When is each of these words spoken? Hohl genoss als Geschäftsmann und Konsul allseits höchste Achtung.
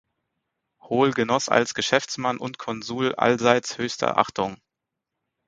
Hohl 0.81 1.11
genoss 1.13 1.47
als 1.47 1.75
Geschäftsmann 1.75 2.39
und 2.39 2.57
Konsul 2.57 3.13
allseits 3.13 3.77
höchste 3.77 4.17
Achtung. 4.17 4.59